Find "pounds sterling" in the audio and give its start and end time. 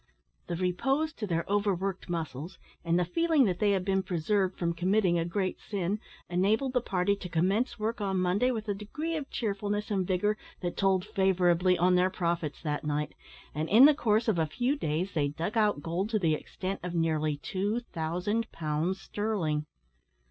18.51-19.67